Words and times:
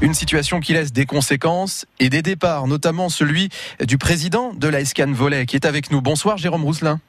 Une 0.00 0.14
situation 0.14 0.60
qui 0.60 0.74
laisse 0.74 0.92
des 0.92 1.06
conséquences 1.06 1.84
et 1.98 2.08
des 2.08 2.22
départs, 2.22 2.68
notamment 2.68 3.08
celui 3.08 3.48
du 3.80 3.98
président 3.98 4.52
de 4.54 4.68
la 4.68 4.84
SCAN 4.84 5.10
Volley 5.10 5.44
qui 5.44 5.56
est 5.56 5.66
avec 5.66 5.90
nous. 5.90 6.00
Bonsoir 6.00 6.36
Jérôme 6.36 6.62
Rousselin. 6.62 7.00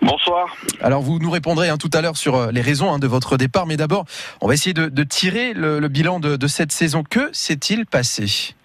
Bonsoir. 0.00 0.56
Alors 0.80 1.00
vous 1.00 1.20
nous 1.20 1.30
répondrez 1.30 1.68
hein, 1.68 1.76
tout 1.76 1.90
à 1.94 2.00
l'heure 2.00 2.16
sur 2.16 2.34
euh, 2.34 2.50
les 2.50 2.60
raisons 2.60 2.92
hein, 2.92 2.98
de 2.98 3.06
votre 3.06 3.36
départ, 3.36 3.66
mais 3.66 3.76
d'abord 3.76 4.04
on 4.40 4.48
va 4.48 4.54
essayer 4.54 4.74
de, 4.74 5.04
tirer 5.04 5.54
le, 5.54 5.78
bilan 5.86 6.18
de, 6.18 6.34
de, 6.34 6.46
cette 6.48 6.72
saison. 6.72 7.04
Que 7.08 7.30
s'est-il 7.32 7.86
passé? 7.86 8.56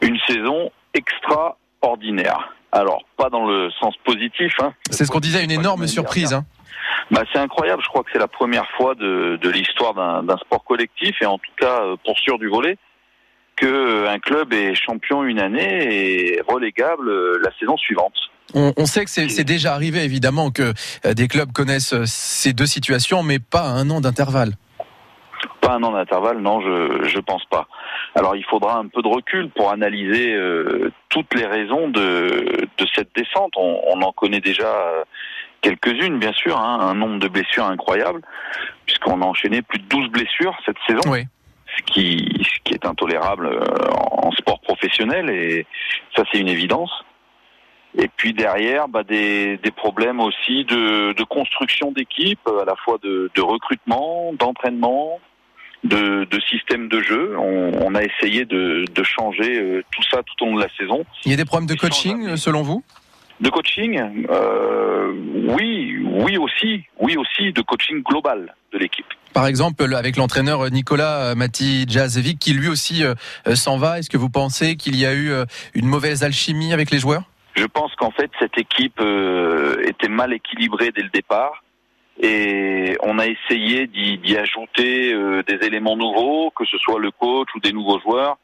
Une 0.00 0.18
saison 0.26 0.72
extraordinaire. 0.94 2.56
Alors 2.72 3.04
pas 3.16 3.30
dans 3.30 3.46
le 3.46 3.70
sens 3.78 3.94
positif. 4.04 4.52
Hein. 4.60 4.74
C'est 4.90 5.04
ce 5.04 5.12
qu'on 5.12 5.20
disait, 5.20 5.44
une 5.44 5.52
énorme 5.52 5.86
surprise. 5.86 6.40
Bah, 7.10 7.22
c'est 7.32 7.38
incroyable. 7.38 7.82
Je 7.82 7.88
crois 7.88 8.02
que 8.02 8.10
c'est 8.12 8.18
la 8.18 8.28
première 8.28 8.68
fois 8.76 8.94
de, 8.94 9.38
de 9.40 9.48
l'histoire 9.48 9.94
d'un 9.94 10.36
sport 10.38 10.64
collectif 10.64 11.16
et 11.20 11.26
en 11.26 11.38
tout 11.38 11.52
cas 11.56 11.82
euh, 11.82 11.96
pour 12.04 12.18
sûr 12.18 12.38
du 12.38 12.48
volet 12.48 12.76
que 13.56 13.66
euh, 13.66 14.10
un 14.10 14.18
club 14.18 14.52
est 14.52 14.74
champion 14.74 15.24
une 15.24 15.40
année 15.40 16.34
et 16.34 16.42
relégable 16.46 17.08
euh, 17.08 17.40
la 17.42 17.50
saison 17.58 17.76
suivante. 17.76 18.14
On, 18.54 18.72
on 18.76 18.86
sait 18.86 19.04
que 19.04 19.10
c'est 19.10 19.44
déjà 19.44 19.74
arrivé 19.74 20.04
évidemment 20.04 20.50
que 20.50 20.72
des 21.12 21.28
clubs 21.28 21.52
connaissent 21.52 21.94
ces 22.04 22.54
deux 22.54 22.66
situations, 22.66 23.22
mais 23.22 23.38
pas 23.38 23.60
à 23.60 23.72
un 23.72 23.90
an 23.90 24.00
d'intervalle. 24.00 24.52
Pas 25.60 25.74
un 25.74 25.82
an 25.82 25.92
d'intervalle, 25.92 26.38
non, 26.38 26.62
je 26.62 27.08
je 27.08 27.18
pense 27.18 27.44
pas. 27.46 27.68
Alors 28.14 28.36
il 28.36 28.44
faudra 28.44 28.78
un 28.78 28.86
peu 28.86 29.02
de 29.02 29.08
recul 29.08 29.50
pour 29.50 29.70
analyser 29.70 30.34
toutes 31.10 31.34
les 31.34 31.44
raisons 31.44 31.88
de 31.88 32.66
de 32.78 32.86
cette 32.94 33.10
descente. 33.14 33.52
On, 33.56 33.82
on 33.92 34.00
en 34.00 34.12
connaît 34.12 34.40
déjà 34.40 34.72
quelques-unes, 35.60 36.18
bien 36.18 36.32
sûr, 36.32 36.58
hein, 36.58 36.78
un 36.80 36.94
nombre 36.94 37.18
de 37.18 37.28
blessures 37.28 37.66
incroyable, 37.66 38.22
puisqu'on 38.86 39.22
a 39.22 39.24
enchaîné 39.24 39.62
plus 39.62 39.78
de 39.78 39.86
12 39.86 40.08
blessures 40.10 40.56
cette 40.64 40.76
saison. 40.86 41.12
Ce 41.76 41.82
qui, 41.92 42.42
ce 42.42 42.58
qui 42.64 42.74
est 42.74 42.86
intolérable 42.86 43.46
euh, 43.46 43.64
en 44.10 44.32
sport 44.32 44.60
professionnel, 44.60 45.30
et 45.30 45.66
ça 46.16 46.24
c'est 46.32 46.38
une 46.38 46.48
évidence. 46.48 46.90
Et 47.96 48.08
puis 48.08 48.32
derrière, 48.32 48.88
bah, 48.88 49.04
des, 49.04 49.58
des 49.58 49.70
problèmes 49.70 50.20
aussi 50.20 50.64
de, 50.64 51.12
de 51.12 51.24
construction 51.24 51.92
d'équipe, 51.92 52.40
à 52.48 52.64
la 52.64 52.74
fois 52.76 52.98
de, 53.02 53.30
de 53.34 53.40
recrutement, 53.40 54.32
d'entraînement, 54.32 55.20
de, 55.84 56.24
de, 56.24 56.40
système 56.40 56.88
de 56.88 57.00
jeu. 57.00 57.36
On, 57.38 57.72
on 57.82 57.94
a 57.94 58.02
essayé 58.02 58.44
de, 58.44 58.84
de 58.92 59.02
changer 59.04 59.58
euh, 59.58 59.84
tout 59.92 60.02
ça 60.10 60.22
tout 60.22 60.44
au 60.44 60.46
long 60.46 60.56
de 60.56 60.62
la 60.62 60.68
saison. 60.76 61.04
Il 61.24 61.30
y 61.30 61.34
a 61.34 61.36
des 61.36 61.44
problèmes 61.44 61.68
de 61.68 61.74
coaching, 61.74 62.36
selon 62.36 62.62
vous? 62.62 62.82
De 63.40 63.50
coaching, 63.50 64.26
euh, 64.30 65.12
oui, 65.48 65.98
oui 66.04 66.36
aussi, 66.36 66.84
oui 66.98 67.16
aussi 67.16 67.52
de 67.52 67.62
coaching 67.62 68.02
global 68.02 68.54
de 68.72 68.78
l'équipe. 68.78 69.06
Par 69.32 69.46
exemple, 69.46 69.94
avec 69.94 70.16
l'entraîneur 70.16 70.70
Nicolas 70.70 71.34
Matidjazevic 71.34 72.38
qui 72.38 72.52
lui 72.52 72.68
aussi 72.68 73.04
euh, 73.04 73.14
s'en 73.54 73.78
va, 73.78 73.98
est-ce 73.98 74.10
que 74.10 74.16
vous 74.16 74.30
pensez 74.30 74.76
qu'il 74.76 74.96
y 74.96 75.06
a 75.06 75.14
eu 75.14 75.30
euh, 75.30 75.44
une 75.74 75.86
mauvaise 75.86 76.24
alchimie 76.24 76.72
avec 76.72 76.90
les 76.90 76.98
joueurs? 76.98 77.22
Je 77.54 77.66
pense 77.66 77.94
qu'en 77.96 78.10
fait 78.10 78.30
cette 78.38 78.56
équipe 78.56 79.00
était 79.82 80.08
mal 80.08 80.32
équilibrée 80.32 80.92
dès 80.94 81.02
le 81.02 81.08
départ 81.08 81.64
et 82.20 82.96
on 83.02 83.18
a 83.18 83.26
essayé 83.26 83.88
d'y 83.88 84.36
ajouter 84.36 85.12
des 85.44 85.66
éléments 85.66 85.96
nouveaux, 85.96 86.52
que 86.54 86.64
ce 86.64 86.78
soit 86.78 87.00
le 87.00 87.10
coach 87.10 87.48
ou 87.56 87.60
des 87.60 87.72
nouveaux 87.72 87.98
joueurs. 87.98 88.38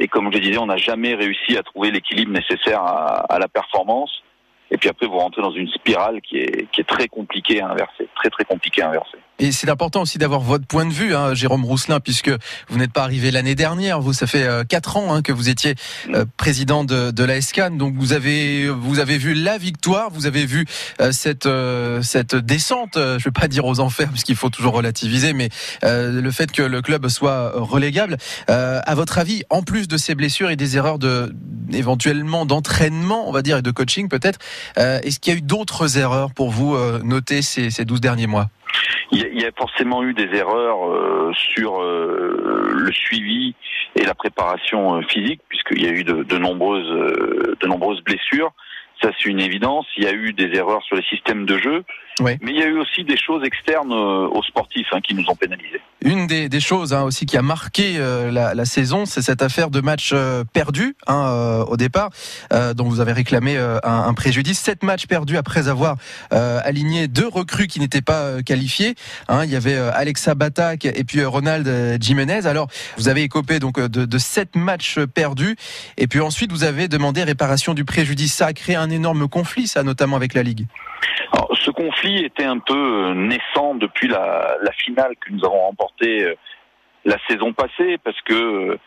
Et 0.00 0.08
comme 0.08 0.32
je 0.32 0.38
disais, 0.38 0.58
on 0.58 0.66
n'a 0.66 0.78
jamais 0.78 1.14
réussi 1.14 1.58
à 1.58 1.62
trouver 1.62 1.90
l'équilibre 1.90 2.32
nécessaire 2.32 2.82
à, 2.82 3.38
la 3.38 3.48
performance. 3.48 4.22
Et 4.70 4.76
puis 4.76 4.88
après, 4.88 5.06
vous 5.06 5.18
rentrez 5.18 5.42
dans 5.42 5.52
une 5.52 5.68
spirale 5.68 6.20
qui 6.20 6.38
est, 6.38 6.70
qui 6.70 6.80
est 6.80 6.88
très 6.88 7.08
compliquée 7.08 7.60
à 7.60 7.70
inverser, 7.70 8.08
très 8.14 8.30
très 8.30 8.44
compliquée 8.44 8.82
à 8.82 8.88
inverser. 8.88 9.18
Et 9.40 9.52
c'est 9.52 9.70
important 9.70 10.02
aussi 10.02 10.18
d'avoir 10.18 10.42
votre 10.42 10.66
point 10.66 10.84
de 10.84 10.92
vue, 10.92 11.14
hein, 11.14 11.32
Jérôme 11.32 11.64
Rousselin, 11.64 11.98
puisque 11.98 12.30
vous 12.68 12.76
n'êtes 12.76 12.92
pas 12.92 13.02
arrivé 13.02 13.30
l'année 13.30 13.54
dernière. 13.54 13.98
Vous, 13.98 14.12
ça 14.12 14.26
fait 14.26 14.44
euh, 14.44 14.64
quatre 14.64 14.98
ans 14.98 15.14
hein, 15.14 15.22
que 15.22 15.32
vous 15.32 15.48
étiez 15.48 15.76
euh, 16.14 16.26
président 16.36 16.84
de, 16.84 17.10
de 17.10 17.24
la 17.24 17.40
SCAN. 17.40 17.70
Donc 17.70 17.94
vous 17.96 18.12
avez 18.12 18.68
vous 18.68 18.98
avez 18.98 19.16
vu 19.16 19.32
la 19.32 19.56
victoire, 19.56 20.10
vous 20.10 20.26
avez 20.26 20.44
vu 20.44 20.66
euh, 21.00 21.10
cette 21.10 21.48
cette 22.02 22.34
descente. 22.36 22.92
je 22.96 23.14
ne 23.14 23.18
vais 23.18 23.30
pas 23.30 23.48
dire 23.48 23.64
aux 23.64 23.80
enfers, 23.80 24.10
puisqu'il 24.10 24.36
faut 24.36 24.50
toujours 24.50 24.74
relativiser, 24.74 25.32
mais 25.32 25.48
le 25.82 26.30
fait 26.30 26.52
que 26.52 26.62
le 26.62 26.82
club 26.82 27.08
soit 27.08 27.52
relégable. 27.54 28.18
à 28.46 28.94
votre 28.94 29.16
avis, 29.16 29.42
en 29.48 29.62
plus 29.62 29.88
de 29.88 29.96
ces 29.96 30.14
blessures 30.14 30.50
et 30.50 30.56
des 30.56 30.76
erreurs 30.76 30.98
de 30.98 31.34
éventuellement 31.72 32.44
d'entraînement, 32.44 33.26
on 33.28 33.32
va 33.32 33.40
dire, 33.40 33.58
et 33.58 33.62
de 33.62 33.70
coaching 33.70 34.08
peut-être, 34.08 34.38
est-ce 34.76 35.18
qu'il 35.18 35.32
y 35.32 35.36
a 35.36 35.38
eu 35.38 35.42
d'autres 35.42 35.96
erreurs 35.96 36.34
pour 36.34 36.50
vous 36.50 36.76
noter 37.02 37.40
ces, 37.40 37.70
ces 37.70 37.86
12 37.86 38.00
derniers 38.00 38.26
mois? 38.26 38.50
Il 39.12 39.40
y, 39.40 39.44
a 39.44 39.50
forcément 39.56 40.02
eu 40.04 40.14
des 40.14 40.28
erreurs 40.36 40.88
euh, 40.88 41.32
sur 41.34 41.82
euh, 41.82 42.70
le 42.72 42.92
suivi 42.92 43.54
et 43.96 44.04
la 44.04 44.14
préparation 44.14 44.96
euh, 44.96 45.02
physique, 45.02 45.40
puisqu'il 45.48 45.82
y 45.82 45.88
a 45.88 45.90
eu 45.90 46.04
de, 46.04 46.22
de 46.22 46.38
nombreuses, 46.38 47.56
de 47.60 47.66
nombreuses 47.66 48.02
blessures. 48.02 48.52
Ça, 49.02 49.10
c'est 49.16 49.28
une 49.28 49.40
évidence. 49.40 49.86
Il 49.96 50.04
y 50.04 50.06
a 50.06 50.12
eu 50.12 50.32
des 50.32 50.54
erreurs 50.54 50.82
sur 50.82 50.96
les 50.96 51.04
systèmes 51.04 51.46
de 51.46 51.58
jeu. 51.58 51.84
Mais 52.20 52.38
il 52.42 52.56
y 52.56 52.62
a 52.62 52.66
eu 52.66 52.78
aussi 52.78 53.04
des 53.04 53.16
choses 53.16 53.42
externes 53.44 53.92
aux 53.92 54.42
sportifs 54.42 54.88
hein, 54.92 55.00
qui 55.00 55.14
nous 55.14 55.24
ont 55.28 55.36
pénalisés. 55.36 55.80
Une 56.02 56.26
des, 56.26 56.48
des 56.48 56.60
choses 56.60 56.92
hein, 56.92 57.02
aussi 57.02 57.24
qui 57.26 57.36
a 57.36 57.42
marqué 57.42 57.98
la, 57.98 58.54
la, 58.54 58.64
saison, 58.64 59.06
c'est 59.06 59.22
cette 59.22 59.42
affaire 59.42 59.70
de 59.70 59.80
match 59.80 60.14
perdu 60.52 60.96
hein, 61.06 61.64
au 61.68 61.76
départ, 61.76 62.10
dont 62.50 62.84
vous 62.84 63.00
avez 63.00 63.12
réclamé 63.12 63.56
un, 63.56 63.80
un, 63.82 64.14
préjudice. 64.14 64.58
Sept 64.58 64.82
matchs 64.82 65.06
perdus 65.06 65.36
après 65.36 65.68
avoir 65.68 65.96
aligné 66.30 67.08
deux 67.08 67.28
recrues 67.28 67.68
qui 67.68 67.80
n'étaient 67.80 68.02
pas 68.02 68.42
qualifiées. 68.42 68.94
Il 69.30 69.50
y 69.50 69.56
avait 69.56 69.76
Alexa 69.76 70.34
Batak 70.34 70.84
et 70.84 71.04
puis 71.04 71.24
Ronald 71.24 72.02
Jimenez. 72.02 72.46
Alors, 72.46 72.68
vous 72.98 73.08
avez 73.08 73.22
écopé 73.22 73.60
donc 73.60 73.80
de, 73.80 74.04
de 74.04 74.18
sept 74.18 74.56
matchs 74.56 74.98
perdus, 75.14 75.56
et 75.96 76.06
puis 76.06 76.20
ensuite 76.20 76.52
vous 76.52 76.64
avez 76.64 76.88
demandé 76.88 77.22
réparation 77.22 77.74
du 77.74 77.84
préjudice. 77.84 78.34
Ça 78.34 78.46
a 78.46 78.52
créé 78.52 78.76
un 78.76 78.89
énorme 78.90 79.28
conflit, 79.28 79.66
ça, 79.66 79.82
notamment 79.82 80.16
avec 80.16 80.34
la 80.34 80.42
Ligue. 80.42 80.66
Alors, 81.32 81.50
ce 81.64 81.70
conflit 81.70 82.24
était 82.24 82.44
un 82.44 82.58
peu 82.58 82.74
euh, 82.74 83.14
naissant 83.14 83.74
depuis 83.74 84.08
la, 84.08 84.56
la 84.62 84.72
finale 84.72 85.14
que 85.20 85.32
nous 85.32 85.44
avons 85.44 85.66
remportée 85.66 86.24
euh, 86.24 86.34
la 87.04 87.16
saison 87.28 87.52
passée, 87.52 87.98
parce 88.02 88.20
que 88.22 88.34
euh, 88.34 88.78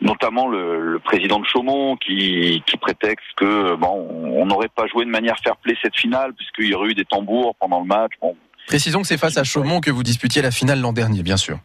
notamment 0.00 0.48
le, 0.48 0.80
le, 0.92 0.98
président 0.98 1.38
de 1.38 1.46
Chaumont 1.46 1.96
qui, 1.96 2.62
qui 2.66 2.76
prétexte 2.76 3.26
que 3.36 3.74
bon, 3.76 4.08
on 4.36 4.46
n'aurait 4.46 4.68
pas 4.68 4.86
joué 4.88 5.04
de 5.04 5.10
manière 5.10 5.36
fair-play 5.42 5.76
cette 5.80 5.96
finale 5.96 6.32
puisqu'il 6.34 6.66
y 6.66 6.74
aurait 6.74 6.90
eu 6.90 6.94
des 6.94 7.04
tambours 7.04 7.54
pendant 7.56 7.80
le 7.80 7.86
match. 7.86 8.12
Bon. 8.20 8.36
Précisons 8.66 9.02
que 9.02 9.06
c'est 9.06 9.18
face 9.18 9.38
à 9.38 9.44
Chaumont 9.44 9.80
que 9.80 9.90
vous 9.90 10.02
disputiez 10.02 10.42
la 10.42 10.50
finale 10.50 10.80
l'an 10.80 10.92
dernier, 10.92 11.22
bien 11.22 11.36
sûr. 11.36 11.58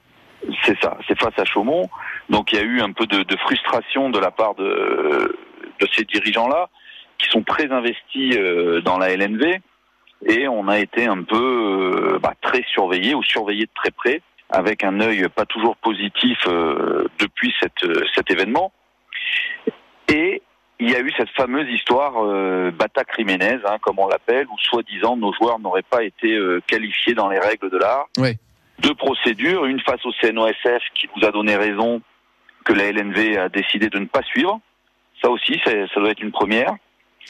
C'est 0.64 0.80
ça, 0.82 0.98
c'est 1.08 1.20
face 1.20 1.38
à 1.38 1.46
Chaumont. 1.46 1.90
Donc 2.30 2.52
il 2.52 2.60
y 2.60 2.62
a 2.62 2.64
eu 2.64 2.80
un 2.82 2.92
peu 2.92 3.06
de, 3.08 3.24
de 3.24 3.38
frustration 3.38 4.10
de 4.10 4.20
la 4.20 4.32
part 4.32 4.56
de, 4.56 5.36
de 5.80 5.88
ces 5.96 6.04
dirigeants-là 6.06 6.70
qui 7.18 7.30
sont 7.30 7.44
très 7.44 7.72
investis 7.72 8.36
euh, 8.36 8.82
dans 8.82 8.98
la 8.98 9.16
LNV 9.16 9.60
et 10.26 10.48
on 10.48 10.68
a 10.68 10.80
été 10.80 11.06
un 11.06 11.22
peu 11.24 12.16
euh, 12.16 12.20
bah, 12.20 12.34
très 12.42 12.64
surveillé 12.72 13.14
ou 13.14 13.24
surveillé 13.24 13.66
de 13.66 13.72
très 13.76 13.92
près 13.92 14.22
avec 14.50 14.84
un 14.84 15.00
œil 15.02 15.28
pas 15.30 15.46
toujours 15.46 15.76
positif 15.78 16.38
euh, 16.48 17.06
depuis 17.20 17.54
cette, 17.60 17.86
cet 18.16 18.32
événement. 18.32 18.72
Et 20.08 20.42
il 20.80 20.90
y 20.90 20.96
a 20.96 21.02
eu 21.02 21.12
cette 21.18 21.30
fameuse 21.32 21.70
histoire 21.70 22.14
euh, 22.24 22.72
Bata 22.72 23.04
Jiménez, 23.18 23.60
hein, 23.66 23.78
comme 23.82 24.00
on 24.00 24.08
l'appelle, 24.08 24.48
où 24.48 24.58
soi-disant 24.60 25.18
nos 25.18 25.34
joueurs 25.34 25.60
n'auraient 25.60 25.82
pas 25.82 26.04
été 26.04 26.40
qualifiés 26.66 27.14
dans 27.14 27.30
les 27.30 27.40
règles 27.40 27.70
de 27.70 27.78
l'art. 27.78 28.08
Oui. 28.18 28.38
Deux 28.80 28.96
procédures, 28.96 29.66
une 29.66 29.82
face 29.82 30.06
au 30.06 30.12
CNOSF 30.22 30.84
qui 30.94 31.10
nous 31.16 31.28
a 31.28 31.32
donné 31.32 31.56
raison 31.56 32.02
que 32.64 32.74
la 32.74 32.92
LNV 32.92 33.38
a 33.38 33.50
décidé 33.50 33.90
de 33.90 33.98
ne 33.98 34.06
pas 34.06 34.22
suivre. 34.24 34.60
Ça 35.22 35.30
aussi, 35.30 35.60
ça 35.66 36.00
doit 36.00 36.12
être 36.12 36.22
une 36.22 36.32
première. 36.32 36.76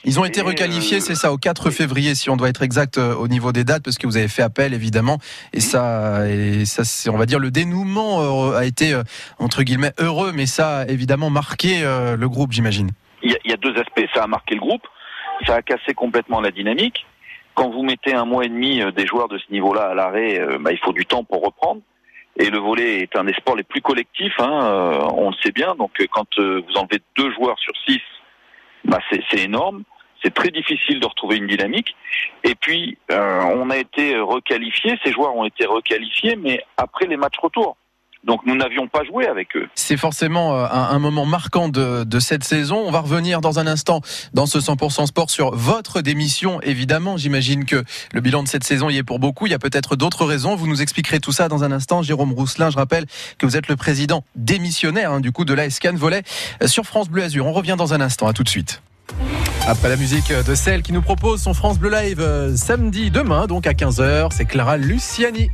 Ils 0.04 0.20
ont 0.20 0.26
été 0.26 0.42
requalifiés, 0.42 1.00
c'est 1.00 1.16
ça, 1.16 1.32
au 1.32 1.38
4 1.38 1.72
février, 1.72 2.14
si 2.14 2.30
on 2.30 2.38
doit 2.38 2.50
être 2.50 2.62
exact 2.62 2.98
euh, 2.98 3.16
au 3.16 3.28
niveau 3.28 3.52
des 3.52 3.64
dates, 3.64 3.84
parce 3.84 3.98
que 3.98 4.06
vous 4.06 4.18
avez 4.18 4.28
fait 4.28 4.44
appel, 4.44 4.74
évidemment. 4.74 5.18
Et 5.54 5.60
ça, 5.60 6.30
et 6.30 6.66
ça 6.66 6.84
c'est, 6.84 7.10
on 7.10 7.18
va 7.18 7.26
dire, 7.26 7.40
le 7.40 7.50
dénouement 7.50 8.52
euh, 8.52 8.58
a 8.58 8.66
été, 8.66 8.94
euh, 8.94 9.04
entre 9.40 9.64
guillemets, 9.64 9.94
heureux, 9.98 10.32
mais 10.34 10.46
ça 10.46 10.80
a 10.80 10.88
évidemment 10.88 11.30
marqué 11.30 11.82
le 11.82 12.30
groupe, 12.30 12.52
j'imagine. 12.52 12.92
Il 13.24 13.36
y, 13.46 13.54
a, 13.54 13.58
deux 13.58 13.76
aspects. 13.78 14.06
Ça 14.14 14.24
a 14.24 14.28
marqué 14.28 14.54
le 14.56 14.62
groupe, 14.62 14.86
ça 15.46 15.56
a 15.56 15.62
cassé 15.62 15.94
complètement 15.96 16.42
la 16.42 16.52
dynamique. 16.52 17.06
Quand 17.56 17.70
vous 17.70 17.82
mettez 17.82 18.14
un 18.14 18.26
mois 18.26 18.46
et 18.46 18.50
demi 18.50 18.82
des 18.96 19.08
joueurs 19.08 19.28
de 19.28 19.38
ce 19.40 19.52
niveau-là 19.52 19.90
à 19.90 19.96
l'arrêt, 19.96 20.40
bah, 20.60 20.72
il 20.72 20.78
faut 20.78 20.94
du 20.94 21.06
temps 21.06 21.24
pour 21.24 21.44
reprendre. 21.44 21.82
Et 22.40 22.52
le 22.52 22.60
volet 22.60 23.00
est 23.00 23.16
un 23.16 23.24
des 23.24 23.34
sports 23.34 23.56
les 23.56 23.64
plus 23.64 23.82
collectifs, 23.82 24.40
hein, 24.40 25.10
on 25.16 25.32
le 25.32 25.36
sait 25.44 25.52
bien. 25.52 25.74
Donc 25.76 25.92
quand 26.12 26.28
vous 26.38 26.74
enlevez 26.76 27.02
deux 27.18 27.32
joueurs 27.34 27.58
sur 27.58 27.74
six, 27.88 28.02
bah 28.88 29.00
c'est 29.10 29.44
énorme. 29.44 29.84
C'est 30.24 30.34
très 30.34 30.50
difficile 30.50 31.00
de 31.00 31.06
retrouver 31.06 31.38
une 31.38 31.46
dynamique. 31.46 31.96
Et 32.44 32.56
puis, 32.56 32.98
euh, 33.12 33.42
on 33.56 33.70
a 33.70 33.78
été 33.78 34.18
requalifiés, 34.18 34.98
ces 35.04 35.12
joueurs 35.12 35.36
ont 35.36 35.46
été 35.46 35.66
requalifiés, 35.68 36.36
mais 36.36 36.64
après 36.76 37.06
les 37.06 37.18
matchs 37.18 37.38
retour. 37.40 37.78
Donc 38.28 38.42
nous 38.46 38.56
n'avions 38.58 38.88
pas 38.88 39.06
joué 39.06 39.26
avec 39.26 39.56
eux. 39.56 39.68
C'est 39.74 39.96
forcément 39.96 40.54
euh, 40.54 40.68
un, 40.70 41.00
moment 41.00 41.26
marquant 41.26 41.70
de, 41.70 42.04
de, 42.04 42.20
cette 42.20 42.44
saison. 42.44 42.84
On 42.86 42.92
va 42.92 43.00
revenir 43.00 43.40
dans 43.40 43.58
un 43.58 43.68
instant 43.68 44.02
dans 44.34 44.46
ce 44.46 44.60
100% 44.60 45.06
sport 45.06 45.30
sur 45.30 45.56
votre 45.56 46.02
démission. 46.02 46.60
Évidemment, 46.62 47.16
j'imagine 47.16 47.64
que 47.64 47.84
le 48.14 48.20
bilan 48.20 48.44
de 48.44 48.50
cette 48.50 48.66
saison 48.66 48.90
y 48.90 48.98
est 48.98 49.04
pour 49.04 49.20
beaucoup. 49.20 49.48
Il 49.48 49.52
y 49.52 49.56
a 49.56 49.60
peut-être 49.60 49.96
d'autres 49.96 50.26
raisons. 50.26 50.58
Vous 50.58 50.68
nous 50.68 50.82
expliquerez 50.82 51.22
tout 51.22 51.32
ça 51.32 51.48
dans 51.48 51.64
un 51.64 51.72
instant. 51.72 52.02
Jérôme 52.02 52.34
Rousselin, 52.34 52.70
je 52.70 52.76
rappelle 52.76 53.06
que 53.38 53.46
vous 53.46 53.56
êtes 53.56 53.70
le 53.70 53.78
président 53.78 54.26
démissionnaire 54.36 55.14
hein, 55.14 55.20
du 55.22 55.32
coup 55.32 55.46
de 55.46 55.54
la 55.54 55.70
SCAN 55.70 55.96
Volet 55.96 56.24
euh, 56.62 56.68
sur 56.68 56.84
France 56.84 57.10
Bleu 57.10 57.24
Azur. 57.24 57.46
On 57.46 57.54
revient 57.54 57.76
dans 57.78 57.94
un 57.94 58.02
instant. 58.02 58.28
À 58.28 58.34
tout 58.34 58.44
de 58.44 58.50
suite. 58.50 58.82
Après 59.68 59.88
la 59.88 59.96
musique 59.96 60.34
de 60.34 60.56
celle 60.56 60.82
qui 60.82 60.92
nous 60.92 61.02
propose 61.02 61.42
son 61.42 61.54
France 61.54 61.80
Bleu 61.80 61.90
Live 61.90 62.20
euh, 62.20 62.56
samedi 62.58 63.10
demain, 63.10 63.48
donc 63.48 63.68
à 63.68 63.72
15h, 63.72 64.30
c'est 64.32 64.46
Clara 64.46 64.76
Luciani. 64.76 65.50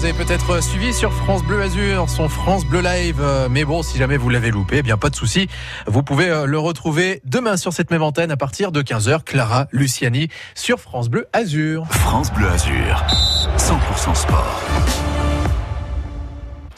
Vous 0.00 0.06
avez 0.06 0.14
peut-être 0.14 0.62
suivi 0.62 0.94
sur 0.94 1.12
France 1.12 1.42
Bleu 1.42 1.60
Azur 1.60 2.08
son 2.08 2.30
France 2.30 2.64
Bleu 2.64 2.80
Live. 2.80 3.18
Euh, 3.20 3.48
mais 3.50 3.66
bon, 3.66 3.82
si 3.82 3.98
jamais 3.98 4.16
vous 4.16 4.30
l'avez 4.30 4.50
loupé, 4.50 4.78
eh 4.78 4.82
bien 4.82 4.96
pas 4.96 5.10
de 5.10 5.14
souci. 5.14 5.46
Vous 5.86 6.02
pouvez 6.02 6.30
euh, 6.30 6.46
le 6.46 6.58
retrouver 6.58 7.20
demain 7.26 7.58
sur 7.58 7.74
cette 7.74 7.90
même 7.90 8.02
antenne 8.02 8.30
à 8.30 8.38
partir 8.38 8.72
de 8.72 8.80
15h. 8.80 9.24
Clara 9.24 9.66
Luciani 9.72 10.28
sur 10.54 10.80
France 10.80 11.10
Bleu 11.10 11.26
Azur. 11.34 11.86
France 11.90 12.32
Bleu 12.32 12.48
Azur, 12.48 13.04
100% 13.58 14.14
sport. 14.14 14.62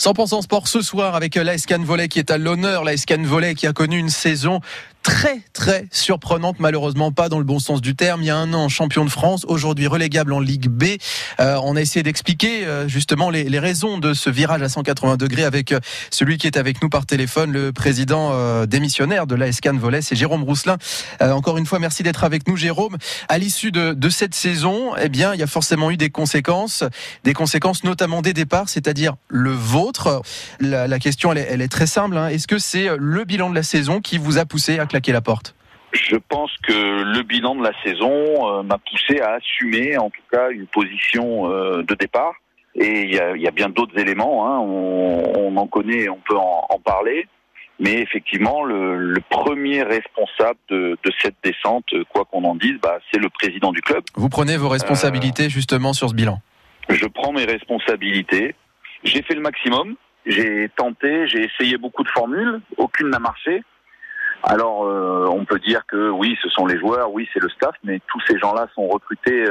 100% 0.00 0.42
sport 0.42 0.66
ce 0.66 0.82
soir 0.82 1.14
avec 1.14 1.37
l'ASCAN 1.37 1.85
Volley 1.85 2.08
qui 2.08 2.18
est 2.18 2.32
à 2.32 2.38
l'honneur. 2.38 2.82
L'ASCAN 2.82 3.23
Volley 3.23 3.54
qui 3.54 3.68
a 3.68 3.73
connu 3.73 3.99
une 3.99 4.08
saison 4.08 4.58
très 5.02 5.40
très 5.52 5.87
surprenante, 5.90 6.56
malheureusement 6.59 7.12
pas 7.12 7.28
dans 7.28 7.38
le 7.38 7.44
bon 7.44 7.59
sens 7.59 7.80
du 7.80 7.94
terme. 7.94 8.23
Il 8.23 8.26
y 8.26 8.30
a 8.30 8.37
un 8.37 8.52
an, 8.52 8.68
champion 8.68 9.04
de 9.04 9.11
France, 9.11 9.44
aujourd'hui 9.47 9.87
relégable 9.87 10.32
en 10.32 10.40
Ligue 10.40 10.68
B. 10.68 10.85
Euh, 11.40 11.59
on 11.62 11.76
a 11.76 11.80
essayé 11.80 12.02
d'expliquer 12.02 12.64
euh, 12.64 12.88
justement 12.88 13.30
les, 13.30 13.59
raisons 13.59 13.99
de 13.99 14.14
ce 14.14 14.30
virage 14.30 14.62
à 14.62 14.68
180 14.68 15.16
degrés 15.16 15.44
avec 15.44 15.73
euh, 15.73 15.80
celui 16.11 16.38
qui 16.38 16.47
est 16.47 16.56
avec 16.56 16.82
nous 16.82 16.88
par 16.88 17.06
téléphone, 17.06 17.52
le 17.52 17.73
président 17.73 18.12
démissionnaire 18.66 19.26
de 19.26 19.35
l'ASCAN 19.35 19.76
Volley, 19.76 20.02
c'est 20.02 20.16
Jérôme 20.16 20.44
Rousselin. 20.44 20.76
encore 21.21 21.59
une 21.59 21.66
fois, 21.66 21.78
merci 21.78 22.02
d'être 22.02 22.25
avec 22.25 22.47
nous, 22.49 22.56
Jérôme. 22.56 22.97
À 23.28 23.38
l'issue 23.38 23.73
de, 23.73 24.09
cette 24.11 24.35
saison, 24.35 24.94
eh 25.00 25.09
bien, 25.09 25.35
il 25.35 25.40
y 25.40 25.42
a 25.42 25.47
forcément 25.47 25.90
eu 25.90 25.97
des 25.97 26.11
conséquences, 26.11 26.85
des 27.25 27.32
conséquences 27.32 27.85
notamment 27.85 28.23
des 28.23 28.32
départs, 28.32 28.68
c'est-à-dire 28.68 29.14
le 29.28 29.52
vôtre. 29.52 30.23
La, 30.61 30.99
question, 30.99 31.32
elle 31.32 31.38
est, 31.38 31.49
elle 31.50 31.62
est, 31.62 31.68
très 31.68 31.87
simple. 31.87 32.16
Hein. 32.16 32.28
Est-ce 32.28 32.47
que 32.47 32.59
c'est 32.59 32.88
le 32.97 33.25
bilan 33.25 33.50
de 33.50 33.54
la 33.54 33.62
saison 33.62 34.00
qui 34.00 34.18
vous 34.18 34.38
a 34.38 34.44
poussé 34.44 34.78
à 34.78 34.87
claquer 34.92 35.12
la 35.12 35.22
porte 35.22 35.54
je 35.92 36.16
pense 36.16 36.50
que 36.62 36.72
le 36.72 37.22
bilan 37.22 37.54
de 37.54 37.62
la 37.62 37.72
saison 37.84 38.11
euh, 38.11 38.62
m'a 38.62 38.78
poussé 38.78 39.20
à 39.20 39.34
assumer 39.34 39.99
en 39.99 40.11
tout 40.11 40.22
cas 40.30 40.50
une 40.50 40.66
position 40.66 41.50
euh, 41.50 41.82
de 41.82 41.94
départ. 41.94 42.34
Et 42.75 43.02
il 43.02 43.14
y 43.14 43.20
a, 43.20 43.37
y 43.37 43.46
a, 43.46 43.50
bien 43.50 43.68
d'autres 43.68 43.99
éléments, 43.99 44.46
hein. 44.46 44.58
on, 44.58 45.32
on, 45.37 45.56
en 45.58 45.66
connaît, 45.66 46.08
on 46.08 46.16
peut 46.26 46.37
en, 46.37 46.66
en 46.70 46.78
parler. 46.78 47.28
Mais 47.78 48.00
effectivement, 48.00 48.64
le, 48.64 48.96
le 48.96 49.20
premier 49.28 49.82
responsable 49.82 50.58
de, 50.70 50.96
de, 51.04 51.12
cette 51.20 51.34
descente, 51.44 51.84
quoi 52.08 52.25
qu'on 52.25 52.44
en 52.44 52.54
dise, 52.54 52.78
bah, 52.82 52.99
c'est 53.11 53.18
le 53.18 53.28
président 53.28 53.72
du 53.72 53.82
club. 53.82 54.02
Vous 54.14 54.30
prenez 54.30 54.56
vos 54.56 54.70
responsabilités 54.70 55.46
euh, 55.46 55.50
justement 55.50 55.92
sur 55.92 56.08
ce 56.08 56.14
bilan 56.14 56.40
Je 56.88 57.06
prends 57.06 57.32
mes 57.32 57.44
responsabilités. 57.44 58.54
J'ai 59.04 59.20
fait 59.20 59.34
le 59.34 59.42
maximum. 59.42 59.96
J'ai 60.25 60.70
tenté, 60.75 61.26
j'ai 61.28 61.44
essayé 61.44 61.76
beaucoup 61.76 62.04
de 62.04 62.08
formules. 62.08 62.61
Aucune 62.78 63.11
n'a 63.11 63.18
marché. 63.18 63.62
Alors, 64.42 64.80
on 64.80 65.44
peut 65.44 65.58
dire 65.58 65.87
que 65.87 66.11
oui, 66.11 66.37
ce 66.42 66.49
sont 66.49 66.66
les 66.66 66.78
joueurs, 66.78 67.12
oui, 67.12 67.28
c'est 67.32 67.40
le 67.40 67.49
staff, 67.49 67.75
mais 67.84 68.00
tous 68.08 68.20
ces 68.26 68.38
gens-là 68.38 68.66
sont 68.75 68.88
recrutés 68.88 69.44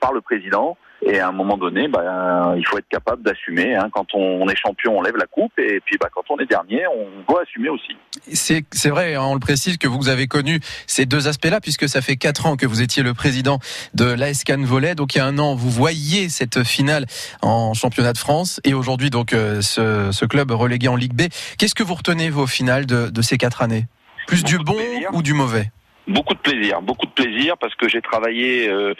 par 0.00 0.12
le 0.12 0.20
président. 0.20 0.76
Et 1.02 1.18
à 1.18 1.28
un 1.28 1.32
moment 1.32 1.56
donné, 1.56 1.88
bah, 1.88 2.54
il 2.56 2.66
faut 2.66 2.76
être 2.76 2.88
capable 2.88 3.22
d'assumer. 3.22 3.74
Hein. 3.74 3.88
Quand 3.92 4.14
on, 4.14 4.46
est 4.48 4.56
champion, 4.56 4.98
on 4.98 5.02
lève 5.02 5.16
la 5.16 5.26
coupe. 5.26 5.52
Et 5.58 5.80
puis, 5.84 5.96
bah, 5.98 6.08
quand 6.14 6.24
on 6.28 6.38
est 6.38 6.46
dernier, 6.46 6.86
on 6.86 7.32
doit 7.32 7.42
assumer 7.42 7.70
aussi. 7.70 7.96
C'est, 8.32 8.90
vrai, 8.90 9.14
hein, 9.14 9.22
on 9.22 9.34
le 9.34 9.40
précise, 9.40 9.78
que 9.78 9.88
vous 9.88 10.08
avez 10.10 10.26
connu 10.26 10.60
ces 10.86 11.06
deux 11.06 11.26
aspects-là, 11.26 11.60
puisque 11.60 11.88
ça 11.88 12.02
fait 12.02 12.16
quatre 12.16 12.46
ans 12.46 12.56
que 12.56 12.66
vous 12.66 12.82
étiez 12.82 13.02
le 13.02 13.14
président 13.14 13.60
de 13.94 14.04
l'AS 14.04 14.44
Cannes 14.44 14.64
Volley. 14.64 14.94
Donc, 14.94 15.14
il 15.14 15.18
y 15.18 15.20
a 15.22 15.26
un 15.26 15.38
an, 15.38 15.54
vous 15.54 15.70
voyez 15.70 16.28
cette 16.28 16.64
finale 16.64 17.06
en 17.40 17.72
championnat 17.72 18.12
de 18.12 18.18
France. 18.18 18.60
Et 18.64 18.74
aujourd'hui, 18.74 19.08
donc, 19.08 19.32
euh, 19.32 19.62
ce, 19.62 20.10
ce, 20.12 20.24
club 20.26 20.50
relégué 20.50 20.88
en 20.88 20.96
Ligue 20.96 21.14
B. 21.14 21.22
Qu'est-ce 21.58 21.74
que 21.74 21.82
vous 21.82 21.94
retenez, 21.94 22.28
vos 22.28 22.46
finales 22.46 22.84
de, 22.84 23.08
de 23.08 23.22
ces 23.22 23.38
quatre 23.38 23.62
années? 23.62 23.86
Plus 24.26 24.44
du 24.44 24.58
bon 24.58 24.76
ou 25.12 25.22
du 25.22 25.34
mauvais 25.34 25.70
Beaucoup 26.06 26.34
de 26.34 26.40
plaisir, 26.40 26.82
beaucoup 26.82 27.06
de 27.06 27.12
plaisir, 27.12 27.56
parce 27.58 27.74
que 27.74 27.88
j'ai 27.88 28.00
travaillé... 28.00 28.68
Euh, 28.68 28.94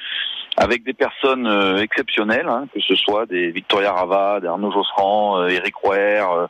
avec 0.56 0.84
des 0.84 0.92
personnes 0.92 1.46
euh, 1.46 1.80
exceptionnelles, 1.80 2.48
hein, 2.48 2.66
que 2.74 2.80
ce 2.80 2.94
soit 2.94 3.26
des 3.26 3.50
Victoria 3.50 3.92
Rava, 3.92 4.40
des 4.40 4.46
Arnaud 4.46 4.72
Josserand, 4.72 5.46
Eric 5.46 5.74
euh, 5.74 5.88
Roer 5.88 6.20
euh, 6.20 6.46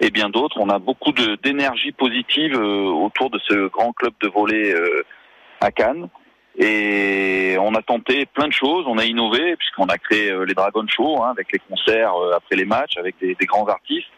et 0.00 0.10
bien 0.10 0.30
d'autres. 0.30 0.56
On 0.58 0.70
a 0.70 0.78
beaucoup 0.78 1.12
d'énergie 1.12 1.92
positive 1.92 2.56
autour 2.56 3.30
de 3.30 3.38
ce 3.46 3.68
grand 3.68 3.92
club 3.92 4.14
de 4.22 4.28
volley 4.28 4.74
à 5.60 5.70
Cannes. 5.70 6.08
Et 6.58 7.56
on 7.60 7.74
a 7.74 7.82
tenté 7.82 8.24
plein 8.26 8.48
de 8.48 8.52
choses, 8.52 8.86
on 8.88 8.96
a 8.96 9.04
innové 9.04 9.56
puisqu'on 9.56 9.86
a 9.86 9.98
créé 9.98 10.32
les 10.46 10.54
Dragon 10.54 10.86
Show 10.88 11.22
hein, 11.22 11.30
avec 11.30 11.52
les 11.52 11.58
concerts 11.58 12.14
après 12.34 12.56
les 12.56 12.64
matchs, 12.64 12.96
avec 12.96 13.16
des, 13.20 13.34
des, 13.34 13.46
grands 13.46 13.66
artistes. 13.66 14.08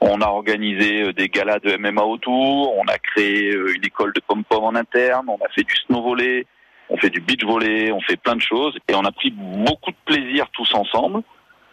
On 0.00 0.20
a 0.20 0.26
organisé 0.26 1.12
des 1.12 1.28
galas 1.28 1.60
de 1.60 1.76
MMA 1.76 2.02
autour, 2.02 2.76
on 2.76 2.84
a 2.88 2.98
créé 2.98 3.52
une 3.52 3.84
école 3.84 4.12
de 4.12 4.20
pom-pom 4.20 4.64
en 4.64 4.74
interne, 4.74 5.26
on 5.28 5.42
a 5.44 5.48
fait 5.54 5.62
du 5.62 5.74
snow 5.86 6.02
volley, 6.02 6.46
on 6.90 6.96
fait 6.98 7.10
du 7.10 7.20
beach 7.20 7.44
volley, 7.44 7.90
on 7.92 8.00
fait 8.00 8.16
plein 8.16 8.36
de 8.36 8.42
choses 8.42 8.76
et 8.88 8.94
on 8.94 9.04
a 9.04 9.12
pris 9.12 9.30
beaucoup 9.30 9.90
de 9.90 9.96
plaisir 10.04 10.46
tous 10.52 10.74
ensemble 10.74 11.22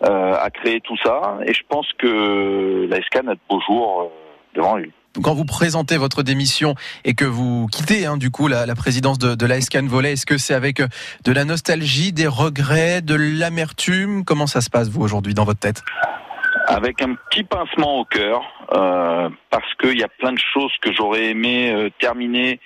euh, 0.04 0.36
à 0.36 0.50
créer 0.50 0.82
tout 0.82 0.98
ça. 1.04 1.38
Et 1.46 1.54
je 1.54 1.62
pense 1.70 1.88
que 2.00 2.88
la 2.90 2.98
SCAN 3.04 3.28
a 3.28 3.36
de 3.36 3.40
beaux 3.50 3.62
jours 3.62 4.02
euh, 4.02 4.56
devant 4.56 4.78
lui. 4.78 4.92
Quand 5.22 5.36
vous 5.36 5.46
présentez 5.46 5.98
votre 5.98 6.24
démission 6.24 6.74
et 7.04 7.14
que 7.14 7.26
vous 7.26 7.68
quittez 7.68 8.06
hein, 8.06 8.16
du 8.16 8.32
coup 8.32 8.48
la, 8.48 8.66
présidence 8.76 9.20
de, 9.20 9.36
de 9.36 9.46
la 9.46 9.60
SCAN 9.60 9.86
Volley, 9.86 10.14
est-ce 10.14 10.26
que 10.26 10.38
c'est 10.38 10.54
avec 10.54 10.80
euh, 10.80 10.88
de 11.26 11.32
la 11.32 11.44
nostalgie, 11.46 12.14
des 12.14 12.28
regrets, 12.28 13.02
de 13.02 13.14
l'amertume? 13.14 14.24
Comment 14.24 14.48
ça 14.48 14.62
se 14.62 14.70
passe 14.70 14.90
vous 14.90 15.02
aujourd'hui 15.02 15.34
dans 15.34 15.44
votre 15.44 15.60
tête? 15.60 15.84
Avec 16.68 17.02
un 17.02 17.16
petit 17.16 17.44
pincement 17.44 18.00
au 18.00 18.06
cœur, 18.06 18.42
euh, 18.74 19.30
parce 19.50 19.74
qu'il 19.76 20.00
y 20.00 20.04
a 20.04 20.08
plein 20.08 20.34
de 20.34 20.40
choses 20.40 20.74
que 20.82 20.92
j'aurais 20.92 21.26
aimé 21.26 21.72
euh, 21.72 21.90
terminer 22.00 22.60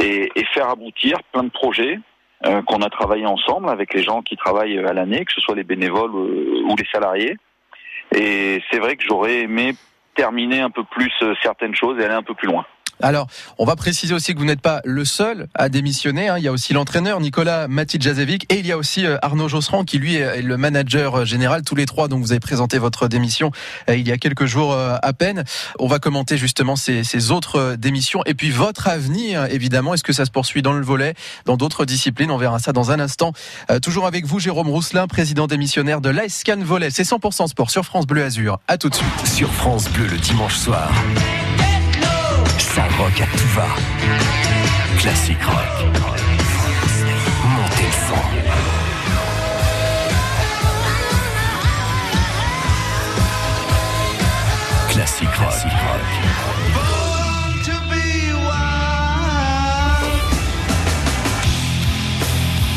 et, 0.00 0.30
faire 0.54 0.70
aboutir, 0.70 1.18
plein 1.32 1.44
de 1.44 1.50
projets 1.50 1.98
euh, 2.46 2.62
qu'on 2.62 2.82
a 2.82 2.90
travaillé 2.90 3.26
ensemble 3.26 3.68
avec 3.68 3.94
les 3.94 4.02
gens 4.02 4.22
qui 4.22 4.36
travaillent 4.36 4.78
à 4.78 4.92
l'année, 4.92 5.24
que 5.24 5.32
ce 5.32 5.40
soit 5.40 5.54
les 5.54 5.64
bénévoles 5.64 6.14
ou 6.14 6.74
les 6.76 6.86
salariés. 6.92 7.36
Et 8.14 8.62
c'est 8.70 8.78
vrai 8.78 8.96
que 8.96 9.04
j'aurais 9.06 9.40
aimé 9.40 9.74
terminer 10.14 10.60
un 10.60 10.70
peu 10.70 10.82
plus 10.84 11.12
certaines 11.42 11.74
choses 11.74 12.00
et 12.00 12.04
aller 12.04 12.14
un 12.14 12.22
peu 12.22 12.34
plus 12.34 12.48
loin. 12.48 12.64
Alors, 13.00 13.28
on 13.58 13.64
va 13.64 13.76
préciser 13.76 14.14
aussi 14.14 14.34
que 14.34 14.38
vous 14.38 14.44
n'êtes 14.44 14.60
pas 14.60 14.80
le 14.84 15.04
seul 15.04 15.48
à 15.54 15.68
démissionner. 15.68 16.28
Hein. 16.28 16.38
Il 16.38 16.44
y 16.44 16.48
a 16.48 16.52
aussi 16.52 16.72
l'entraîneur 16.72 17.20
Nicolas 17.20 17.68
Matidjazevic 17.68 18.52
et 18.52 18.58
il 18.58 18.66
y 18.66 18.72
a 18.72 18.78
aussi 18.78 19.06
euh, 19.06 19.16
Arnaud 19.22 19.48
Josserand 19.48 19.84
qui 19.84 19.98
lui 19.98 20.16
est 20.16 20.42
le 20.42 20.56
manager 20.56 21.20
euh, 21.20 21.24
général. 21.24 21.62
Tous 21.62 21.74
les 21.74 21.86
trois, 21.86 22.08
donc 22.08 22.22
vous 22.22 22.32
avez 22.32 22.40
présenté 22.40 22.78
votre 22.78 23.08
démission 23.08 23.52
euh, 23.88 23.96
il 23.96 24.06
y 24.06 24.12
a 24.12 24.18
quelques 24.18 24.46
jours 24.46 24.74
à 24.74 25.12
peine. 25.12 25.44
On 25.78 25.86
va 25.86 25.98
commenter 25.98 26.36
justement 26.36 26.76
ces, 26.76 27.30
autres 27.30 27.76
démissions 27.76 28.22
et 28.26 28.34
puis 28.34 28.50
votre 28.50 28.88
avenir, 28.88 29.44
évidemment. 29.46 29.94
Est-ce 29.94 30.04
que 30.04 30.12
ça 30.12 30.24
se 30.24 30.30
poursuit 30.30 30.62
dans 30.62 30.72
le 30.72 30.82
volet, 30.82 31.14
dans 31.44 31.56
d'autres 31.56 31.84
disciplines? 31.84 32.30
On 32.30 32.36
verra 32.36 32.58
ça 32.58 32.72
dans 32.72 32.90
un 32.90 33.00
instant. 33.00 33.32
toujours 33.82 34.06
avec 34.06 34.24
vous, 34.24 34.38
Jérôme 34.38 34.68
Rousselin, 34.68 35.06
président 35.06 35.46
démissionnaire 35.46 36.00
de 36.00 36.10
l'IceCan 36.10 36.58
Volet. 36.60 36.90
C'est 36.90 37.02
100% 37.02 37.48
sport 37.48 37.70
sur 37.70 37.84
France 37.84 38.06
Bleu 38.06 38.24
Azur. 38.24 38.60
À 38.68 38.78
tout 38.78 38.88
de 38.88 38.94
suite. 38.94 39.26
Sur 39.26 39.52
France 39.52 39.88
Bleu 39.90 40.06
le 40.06 40.18
dimanche 40.18 40.56
soir. 40.56 40.90
Rock 42.98 43.20
à 43.20 43.26
tout 43.36 43.48
va. 43.54 43.68
Classique 44.98 45.42
rock. 45.44 45.86
Montez 47.44 47.84
le 47.84 47.92
son. 48.08 48.22
Classique 54.88 55.36
rock. 55.36 55.54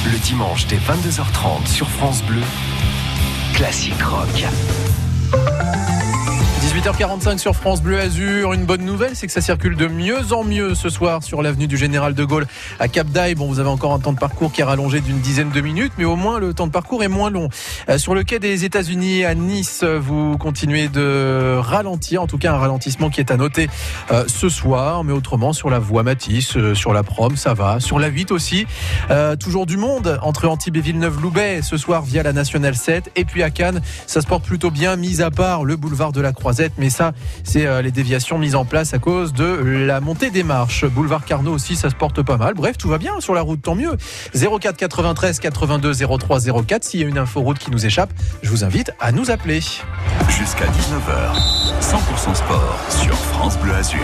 Le 0.05 0.17
dimanche 0.19 0.67
dès 0.67 0.77
22h30 0.77 1.65
sur 1.65 1.89
France 1.89 2.21
Bleu, 2.23 2.43
Classique 3.55 4.03
Rock. 4.03 4.45
18h45 6.81 7.37
sur 7.37 7.55
France 7.55 7.83
Bleu 7.83 7.99
Azur. 7.99 8.53
Une 8.53 8.65
bonne 8.65 8.83
nouvelle, 8.83 9.11
c'est 9.13 9.27
que 9.27 9.33
ça 9.33 9.41
circule 9.41 9.75
de 9.75 9.85
mieux 9.85 10.33
en 10.33 10.43
mieux 10.43 10.73
ce 10.73 10.89
soir 10.89 11.21
sur 11.21 11.43
l'avenue 11.43 11.67
du 11.67 11.77
Général 11.77 12.15
de 12.15 12.23
Gaulle 12.23 12.47
à 12.79 12.87
Cap 12.87 13.07
d'Aille. 13.07 13.35
Bon, 13.35 13.45
vous 13.45 13.59
avez 13.59 13.69
encore 13.69 13.93
un 13.93 13.99
temps 13.99 14.13
de 14.13 14.17
parcours 14.17 14.51
qui 14.51 14.61
est 14.61 14.63
rallongé 14.63 14.99
d'une 14.99 15.19
dizaine 15.19 15.51
de 15.51 15.61
minutes, 15.61 15.93
mais 15.99 16.05
au 16.05 16.15
moins 16.15 16.39
le 16.39 16.55
temps 16.55 16.65
de 16.65 16.71
parcours 16.71 17.03
est 17.03 17.07
moins 17.07 17.29
long. 17.29 17.49
Euh, 17.87 17.99
sur 17.99 18.15
le 18.15 18.23
quai 18.23 18.39
des 18.39 18.65
États-Unis 18.65 19.25
à 19.25 19.35
Nice, 19.35 19.83
vous 19.83 20.39
continuez 20.39 20.87
de 20.87 21.55
ralentir, 21.59 22.23
en 22.23 22.25
tout 22.25 22.39
cas 22.39 22.51
un 22.51 22.57
ralentissement 22.57 23.11
qui 23.11 23.19
est 23.19 23.29
à 23.29 23.37
noter 23.37 23.69
euh, 24.09 24.23
ce 24.25 24.49
soir, 24.49 25.03
mais 25.03 25.13
autrement 25.13 25.53
sur 25.53 25.69
la 25.69 25.77
voie 25.77 26.01
Matisse, 26.01 26.57
euh, 26.57 26.73
sur 26.73 26.93
la 26.93 27.03
Prom, 27.03 27.37
ça 27.37 27.53
va. 27.53 27.79
Sur 27.79 27.99
la 27.99 28.07
8 28.07 28.31
aussi, 28.31 28.65
toujours 29.39 29.67
du 29.67 29.77
monde 29.77 30.19
entre 30.23 30.47
Antibes 30.47 30.77
et 30.77 30.81
Villeneuve-Loubet 30.81 31.61
ce 31.61 31.77
soir 31.77 32.01
via 32.01 32.23
la 32.23 32.33
Nationale 32.33 32.75
7. 32.75 33.11
Et 33.15 33.23
puis 33.23 33.43
à 33.43 33.51
Cannes, 33.51 33.81
ça 34.07 34.21
se 34.21 34.25
porte 34.25 34.43
plutôt 34.43 34.71
bien, 34.71 34.95
mis 34.95 35.21
à 35.21 35.29
part 35.29 35.63
le 35.63 35.75
boulevard 35.75 36.11
de 36.11 36.21
la 36.21 36.33
Croisette 36.33 36.70
mais 36.77 36.89
ça, 36.89 37.13
c'est 37.43 37.65
euh, 37.65 37.81
les 37.81 37.91
déviations 37.91 38.37
mises 38.37 38.55
en 38.55 38.65
place 38.65 38.93
à 38.93 38.99
cause 38.99 39.33
de 39.33 39.45
la 39.45 40.01
montée 40.01 40.29
des 40.29 40.43
marches. 40.43 40.85
Boulevard 40.85 41.25
Carnot 41.25 41.53
aussi, 41.53 41.75
ça 41.75 41.89
se 41.89 41.95
porte 41.95 42.21
pas 42.21 42.37
mal. 42.37 42.53
Bref, 42.53 42.77
tout 42.77 42.87
va 42.87 42.97
bien 42.97 43.19
sur 43.19 43.33
la 43.33 43.41
route, 43.41 43.61
tant 43.61 43.75
mieux. 43.75 43.95
04 44.33 44.77
93 44.77 45.39
82 45.39 45.93
03 45.93 46.39
04. 46.65 46.83
S'il 46.83 47.01
y 47.01 47.03
a 47.03 47.07
une 47.07 47.17
info 47.17 47.41
route 47.41 47.59
qui 47.59 47.71
nous 47.71 47.85
échappe, 47.85 48.11
je 48.41 48.49
vous 48.49 48.63
invite 48.63 48.91
à 48.99 49.11
nous 49.11 49.31
appeler. 49.31 49.59
Jusqu'à 50.29 50.65
19h, 50.65 51.35
100% 51.81 52.35
sport 52.35 52.79
sur 52.89 53.15
France 53.15 53.57
Bleu 53.59 53.73
Azur. 53.73 53.99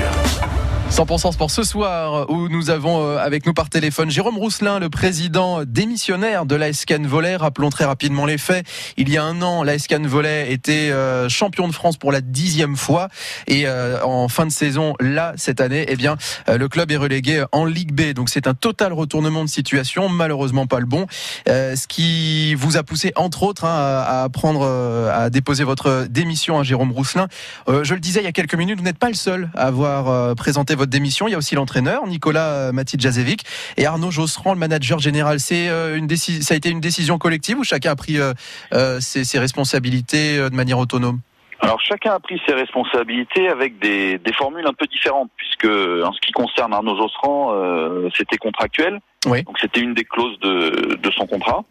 100% 0.91 1.33
sport 1.33 1.51
ce 1.51 1.63
soir 1.63 2.29
où 2.29 2.47
nous 2.47 2.69
avons 2.69 3.03
euh, 3.03 3.17
avec 3.17 3.45
nous 3.45 3.53
par 3.53 3.69
téléphone 3.69 4.09
Jérôme 4.09 4.37
Rousselin, 4.37 4.79
le 4.79 4.89
président 4.89 5.63
démissionnaire 5.65 6.45
de 6.45 6.55
la 6.55 6.71
SCAN 6.71 7.03
Volley. 7.03 7.35
Rappelons 7.35 7.69
très 7.69 7.83
rapidement 7.83 8.25
les 8.25 8.37
faits. 8.37 8.65
Il 8.95 9.09
y 9.09 9.17
a 9.17 9.23
un 9.23 9.41
an, 9.41 9.63
la 9.63 9.77
SCAN 9.77 10.01
Volley 10.03 10.51
était 10.51 10.89
euh, 10.91 11.27
champion 11.29 11.67
de 11.67 11.73
France 11.73 11.97
pour 11.97 12.11
la 12.11 12.21
dixième 12.21 12.77
fois 12.77 13.09
et 13.47 13.67
euh, 13.67 14.01
en 14.03 14.29
fin 14.29 14.45
de 14.45 14.51
saison, 14.51 14.93
là 14.99 15.33
cette 15.35 15.59
année, 15.59 15.85
eh 15.89 15.95
bien 15.97 16.15
le 16.47 16.67
club 16.69 16.89
est 16.91 16.97
relégué 16.97 17.43
en 17.51 17.65
Ligue 17.65 17.91
B. 17.91 18.13
Donc 18.13 18.29
c'est 18.29 18.47
un 18.47 18.53
total 18.53 18.93
retournement 18.93 19.43
de 19.43 19.49
situation, 19.49 20.07
malheureusement 20.07 20.67
pas 20.67 20.79
le 20.79 20.85
bon. 20.85 21.05
ce 21.45 21.87
qui 21.87 22.55
vous 22.55 22.77
a 22.77 22.83
poussé 22.83 23.11
entre 23.17 23.43
autres 23.43 23.65
hein, 23.65 24.03
à, 24.07 24.27
prendre, 24.29 24.65
à 25.13 25.29
déposer 25.29 25.65
votre 25.65 26.07
démission 26.09 26.59
à 26.59 26.63
Jérôme 26.63 26.91
Rousselin. 26.91 27.27
je 27.67 27.93
le 27.93 27.99
disais 27.99 28.21
il 28.21 28.25
y 28.25 28.27
a 28.27 28.31
quelques 28.31 28.55
minutes, 28.55 28.77
vous 28.77 28.85
n'êtes 28.85 28.99
pas 28.99 29.09
le 29.09 29.15
seul 29.15 29.49
à 29.53 29.67
avoir 29.67 30.35
présenté 30.35 30.76
votre 30.77 30.91
démission. 30.91 31.27
Il 31.27 31.31
y 31.31 31.35
a 31.35 31.37
aussi 31.37 31.55
l'entraîneur, 31.55 32.07
Nicolas 32.07 32.53
euh, 32.53 32.71
Matidjazevic, 32.71 33.43
et 33.75 33.85
Arnaud 33.85 34.11
Josserand, 34.11 34.53
le 34.53 34.59
manager 34.59 34.99
général. 34.99 35.39
C'est 35.39 35.69
euh, 35.69 35.97
une 35.97 36.07
ça 36.15 36.53
a 36.53 36.57
été 36.57 36.69
une 36.69 36.79
décision 36.79 37.17
collective 37.17 37.59
ou 37.59 37.63
chacun 37.63 37.91
a 37.91 37.95
pris 37.95 38.17
euh, 38.19 38.99
ses, 39.01 39.39
responsabilités 39.39 40.37
de 40.37 40.55
manière 40.55 40.79
autonome? 40.79 41.19
Alors 41.59 41.81
chacun 41.81 42.13
a 42.13 42.19
pris 42.19 42.41
ses 42.47 42.53
responsabilités 42.53 43.49
avec 43.49 43.79
des, 43.79 44.19
formules 44.37 44.65
un 44.65 44.73
peu 44.73 44.85
différentes, 44.85 45.29
puisque 45.35 45.65
en 45.65 46.13
ce 46.13 46.19
qui 46.21 46.31
concerne 46.31 46.73
Arnaud 46.73 46.95
Josserand, 46.95 48.09
c'était 48.15 48.37
contractuel. 48.37 48.99
Donc 49.25 49.57
c'était 49.59 49.81
une 49.81 49.93
des 49.93 50.05
clauses 50.05 50.39
de, 50.39 51.11
son 51.15 51.25
contrat. 51.25 51.63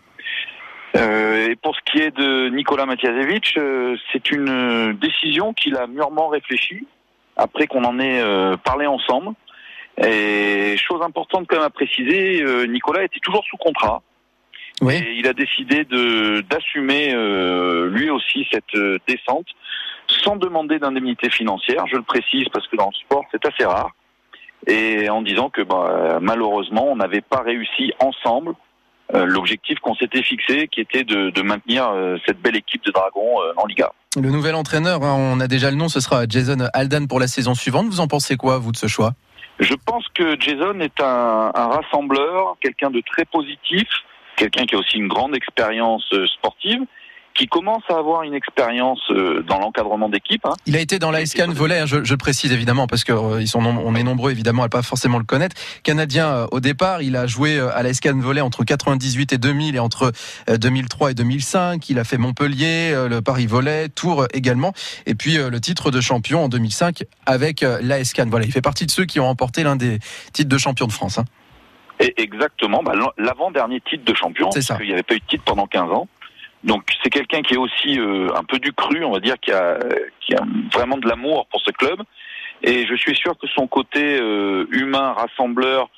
et 0.95 1.57
pour 1.63 1.75
ce 1.77 1.81
qui 1.91 1.99
est 2.03 2.17
de 2.17 2.49
Nicolas 2.51 2.87
Matiasevich, 2.87 3.59
c'est 4.13 4.31
une 4.31 4.97
décision 5.01 5.53
qu'il 5.55 5.77
a 5.77 5.87
mûrement 5.87 6.29
réfléchie 6.29 6.87
après 7.37 7.67
qu'on 7.67 7.85
en 7.85 7.99
ait 7.99 8.21
euh, 8.21 8.57
parlé 8.57 8.87
ensemble. 8.87 9.35
Et 9.99 10.77
chose 10.77 11.01
importante 11.03 11.47
quand 11.49 11.57
même 11.57 11.67
à 11.67 11.71
préciser, 11.71 12.43
euh, 12.43 12.67
Nicolas 12.67 13.05
était 13.05 13.21
toujours 13.21 13.45
sous 13.45 13.57
contrat. 13.57 14.03
Oui. 14.83 14.95
Et 14.95 15.15
il 15.15 15.27
a 15.27 15.33
décidé 15.33 15.85
de 15.85 16.43
d'assumer 16.43 17.15
euh, 17.15 17.89
lui 17.89 18.11
aussi 18.11 18.47
cette 18.53 18.77
descente 19.09 19.47
sans 20.07 20.37
demander 20.37 20.79
d'indemnité 20.79 21.31
financière. 21.31 21.87
Je 21.87 21.97
le 21.97 22.03
précise 22.03 22.47
parce 22.53 22.67
que 22.69 22.77
dans 22.77 22.89
le 22.89 22.95
sport 22.95 23.25
c'est 23.33 23.45
assez 23.47 23.65
rare. 23.65 23.93
Et 24.67 25.09
en 25.09 25.23
disant 25.23 25.49
que 25.49 25.63
bah, 25.63 26.19
malheureusement 26.21 26.89
on 26.91 26.97
n'avait 26.97 27.23
pas 27.23 27.41
réussi 27.41 27.93
ensemble 28.01 28.55
l'objectif 29.15 29.79
qu'on 29.79 29.95
s'était 29.95 30.23
fixé, 30.23 30.69
qui 30.69 30.81
était 30.81 31.05
de, 31.05 31.31
de 31.31 31.43
maintenir 31.43 31.91
cette 32.27 32.41
belle 32.41 32.57
équipe 32.57 32.85
de 32.85 32.91
Dragons 32.91 33.39
en 33.57 33.65
Liga. 33.65 33.93
Le 34.17 34.31
nouvel 34.31 34.55
entraîneur, 34.55 35.03
hein, 35.03 35.15
on 35.15 35.41
a 35.41 35.47
déjà 35.47 35.71
le 35.71 35.77
nom, 35.77 35.89
ce 35.89 36.01
sera 36.01 36.25
Jason 36.27 36.57
Aldan 36.73 37.07
pour 37.07 37.21
la 37.21 37.27
saison 37.27 37.55
suivante. 37.55 37.87
Vous 37.87 38.01
en 38.01 38.09
pensez 38.09 38.37
quoi, 38.37 38.57
vous, 38.57 38.73
de 38.73 38.77
ce 38.79 38.87
choix? 38.87 39.13
Je 39.61 39.75
pense 39.85 40.07
que 40.15 40.41
Jason 40.41 40.81
est 40.81 41.01
un, 41.03 41.51
rassembleur, 41.55 42.57
quelqu'un 42.63 42.91
de 42.91 43.03
très 43.03 43.27
positif, 43.27 43.87
quelqu'un 44.37 44.65
qui 44.65 44.75
a 44.75 44.79
aussi 44.79 44.97
une 44.97 45.09
grande 45.09 45.37
expérience 45.37 46.07
euh, 46.15 46.27
sportive 46.29 46.81
qui 47.37 47.47
commence 47.47 47.83
à 47.89 47.99
avoir 47.99 48.23
une 48.23 48.35
expérience 48.35 49.01
euh, 49.11 49.43
dans 49.43 49.59
l'encadrement 49.59 50.09
d'équipe. 50.09 50.45
Hein. 50.47 50.55
Il 50.67 50.75
a 50.75 50.81
été 50.81 50.99
dans 50.99 51.11
l'Icecan 51.11 51.53
Volley, 51.53 51.81
hein, 51.81 51.87
je, 51.87 52.03
je, 52.03 52.15
précise 52.15 52.53
évidemment 52.53 52.87
parce 52.87 53.05
que 53.05 53.13
euh, 53.13 53.41
ils 53.41 53.49
sont 53.49 53.65
on 53.65 53.95
est 53.95 54.03
nombreux 54.03 54.31
évidemment 54.31 54.63
à 54.63 54.69
pas 54.69 54.83
forcément 54.83 55.19
le 55.19 55.25
connaître. 55.25 55.55
Canadien 55.83 56.29
euh, 56.29 56.47
au 56.51 56.61
départ, 56.61 57.03
il 57.03 57.15
a 57.15 57.27
joué 57.27 57.61
à 57.61 57.83
l'Icecan 57.83 58.19
Volley 58.19 58.41
entre 58.41 58.65
98 58.65 59.35
et 59.35 59.39
2000 59.39 59.77
et 59.77 59.79
entre 59.79 60.13
2003 60.49 61.11
et 61.11 61.15
2005. 61.15 61.89
Il 61.91 61.99
a 61.99 62.05
fait 62.05 62.17
Montpellier, 62.17 62.95
le 63.09 63.21
Paris 63.21 63.47
Volley, 63.47 63.89
Tours 63.91 64.27
également, 64.33 64.73
et 65.05 65.15
puis 65.15 65.37
le 65.37 65.61
titre 65.61 65.91
de 65.91 66.01
champion 66.01 66.45
en 66.45 66.49
2005 66.49 67.05
avec 67.27 67.65
l'Icecan 67.83 68.27
Voilà, 68.29 68.47
il 68.47 68.53
fait 68.53 68.63
partie 68.63 68.87
de 68.87 68.91
ceux 68.91 69.05
qui 69.05 69.21
ont 69.21 69.27
remporté 69.27 69.63
l'un 69.63 69.77
des 69.77 69.99
titres 70.33 70.49
de 70.49 70.59
champion 70.59 70.87
de 70.87 70.93
France. 70.93 71.19
Hein. 71.19 71.25
Et 71.99 72.15
exactement, 72.19 72.83
bah, 72.83 72.93
l'avant-dernier 73.17 73.81
titre 73.81 74.05
de 74.05 74.15
champion, 74.15 74.51
parce 74.53 74.67
qu'il 74.67 74.87
n'y 74.87 74.93
avait 74.93 75.03
pas 75.03 75.15
eu 75.15 75.21
de 75.21 75.25
titre 75.25 75.45
pendant 75.45 75.67
15 75.67 75.91
ans. 75.91 76.09
Donc 76.67 76.83
c'est 77.03 77.11
quelqu'un 77.11 77.43
qui 77.43 77.55
est 77.55 77.59
aussi 77.59 77.99
euh, 77.99 78.29
un 78.35 78.43
peu 78.43 78.59
du 78.59 78.73
cru, 78.73 79.05
on 79.05 79.13
va 79.13 79.21
dire, 79.21 79.37
qui 79.41 79.53
a, 79.53 79.79
vraiment 80.73 80.99
de 80.99 81.09
l'amour 81.09 81.47
pour 81.47 81.61
ce 81.61 81.71
club. 81.71 82.03
Et 82.63 82.87
je 82.87 82.95
suis 82.97 83.15
sûr 83.15 83.39
que 83.39 83.47
son 83.47 83.69
côté 83.69 84.19
euh, 84.21 84.67
humain, 84.73 85.13
rassembleur, 85.13 85.89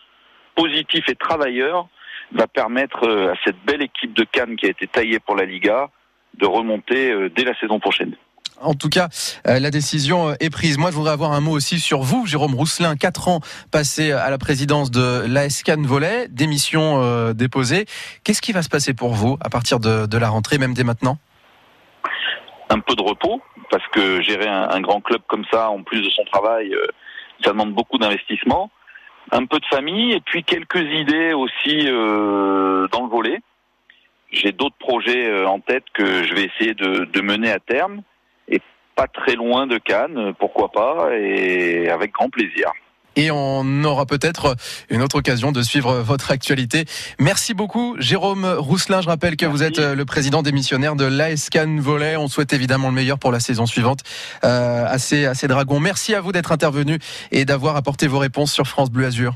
positif 0.55 1.09
et 1.09 1.15
travailleur 1.15 1.89
va 2.33 2.47
permettre 2.47 3.09
euh, 3.09 3.33
à 3.33 3.37
cette 3.45 3.59
belle 3.65 3.81
équipe 3.81 4.13
de 4.13 4.25
Cannes 4.25 4.57
qui 4.57 4.67
a 4.67 4.69
été 4.69 4.87
taillée 4.87 5.21
pour 5.21 5.37
la 5.37 5.47
Liga 5.47 5.89
de 6.35 6.45
remonter 6.47 7.31
dès 7.31 7.45
la 7.45 7.59
saison 7.59 7.81
prochaine. 7.81 8.15
En 8.61 8.75
tout 8.75 8.89
cas, 8.89 9.09
euh, 9.47 9.61
la 9.61 9.71
décision 9.71 10.31
euh, 10.31 10.35
est 10.41 10.51
prise. 10.51 10.79
Moi, 10.79 10.91
je 10.91 10.97
voudrais 10.97 11.13
avoir 11.13 11.33
un 11.33 11.41
mot 11.41 11.53
aussi 11.53 11.79
sur 11.79 12.01
vous, 12.01 12.27
Jérôme 12.27 12.55
Rousselin. 12.55 12.97
Quatre 12.97 13.29
ans 13.29 13.41
passés 13.71 14.11
à 14.11 14.31
la 14.31 14.39
présidence 14.39 14.91
de 14.91 15.25
l'ASCAN 15.29 15.83
Volley, 15.83 16.27
démission 16.29 17.01
euh, 17.03 17.35
déposée. 17.35 17.87
Qu'est-ce 18.25 18.43
qui 18.43 18.53
va 18.53 18.63
se 18.63 18.69
passer 18.69 18.95
pour 18.95 19.11
vous 19.11 19.39
à 19.41 19.49
partir 19.49 19.79
de, 19.79 20.19
la 20.19 20.29
rentrée, 20.29 20.59
même 20.59 20.75
dès 20.75 20.83
maintenant? 20.83 21.19
Un 22.71 22.81
peu 22.81 22.95
de 22.97 23.03
repos, 23.03 23.41
parce 23.71 23.87
que 23.93 24.21
gérer 24.23 24.49
un, 24.49 24.81
grand 24.81 25.01
club 25.01 25.23
comme 25.29 25.45
ça, 25.51 25.71
en 25.71 25.83
plus 25.83 26.03
de 26.03 26.11
son 26.11 26.25
travail, 26.25 26.75
ça 27.45 27.53
demande 27.53 27.73
beaucoup 27.73 27.99
d'investissement. 27.99 28.71
Un 29.31 29.47
peu 29.47 29.59
de 29.61 29.67
famille 29.67 30.13
et 30.13 30.21
puis 30.21 30.43
quelques 30.43 30.83
idées 30.83 31.33
aussi 31.33 31.85
dans 31.85 33.05
le 33.05 33.09
volet. 33.09 33.41
J'ai 34.33 34.53
d'autres 34.53 34.77
projets 34.79 35.45
en 35.47 35.61
tête 35.61 35.85
que 35.95 36.25
je 36.25 36.35
vais 36.35 36.45
essayer 36.45 36.75
de 36.75 37.21
mener 37.21 37.51
à 37.51 37.61
terme 37.61 38.03
pas 38.99 39.07
très 39.07 39.37
loin 39.37 39.69
de 39.69 39.79
Cannes, 39.79 40.35
pourquoi 40.41 40.73
pas, 40.73 41.11
et 41.17 41.89
avec 41.89 42.11
grand 42.13 42.29
plaisir 42.29 42.73
et 43.17 43.33
on 43.33 43.83
aura 43.83 44.07
peut-être 44.07 44.55
une 44.91 45.03
autre 45.03 45.17
occasion 45.17 45.51
de 45.51 45.61
suivre 45.61 45.95
votre 45.95 46.31
actualité. 46.31 46.85
Merci 47.19 47.53
beaucoup, 47.53 47.97
Jérôme 47.99 48.45
Rousselin. 48.45 49.01
Je 49.01 49.09
rappelle 49.09 49.37
que 49.37 49.45
vous 49.45 49.65
êtes 49.65 49.79
le 49.79 50.05
président 50.05 50.41
démissionnaire 50.41 50.95
de 50.95 51.05
l'ASCAN 51.05 51.79
Volley. 51.81 52.17
On 52.17 52.29
souhaite 52.29 52.53
évidemment 52.53 52.91
le 52.91 52.95
meilleur 52.95 53.19
pour 53.19 53.33
la 53.33 53.41
saison 53.41 53.67
suivante 53.67 54.05
euh, 54.45 54.85
à, 54.87 54.99
ces, 54.99 55.27
à 55.27 55.35
ces 55.35 55.49
Dragons. 55.49 55.81
Merci 55.81 56.15
à 56.15 56.21
vous 56.21 56.31
d'être 56.31 56.53
intervenu 56.53 57.01
et 57.33 57.45
d'avoir 57.45 57.75
apporté 57.75 58.07
vos 58.07 58.21
réponses 58.21 58.53
sur 58.53 58.69
France 58.69 58.89
Bleu 58.89 59.07
Azur. 59.07 59.35